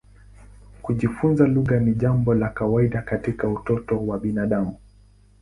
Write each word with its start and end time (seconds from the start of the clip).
Kujifunza 0.81 1.47
lugha 1.47 1.79
ni 1.79 1.93
jambo 1.93 2.33
la 2.33 2.49
kawaida 2.49 3.01
katika 3.01 3.47
utoto 3.47 4.05
wa 4.07 4.19
binadamu. 4.19 4.77